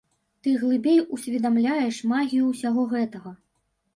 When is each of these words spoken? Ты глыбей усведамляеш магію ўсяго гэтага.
Ты 0.45 0.53
глыбей 0.61 1.01
усведамляеш 1.17 2.01
магію 2.13 2.43
ўсяго 2.53 2.87
гэтага. 2.97 3.37